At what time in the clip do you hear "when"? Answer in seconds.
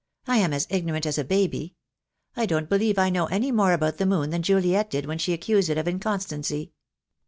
5.05-5.19